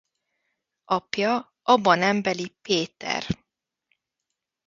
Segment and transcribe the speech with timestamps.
[0.95, 1.33] Apja
[1.73, 3.23] Aba nembeli Péter.